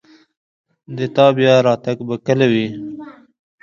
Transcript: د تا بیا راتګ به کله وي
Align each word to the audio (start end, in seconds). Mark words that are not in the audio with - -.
د 0.95 0.99
تا 1.15 1.25
بیا 1.37 1.55
راتګ 1.67 1.97
به 2.07 2.15
کله 2.25 2.45
وي 2.53 2.67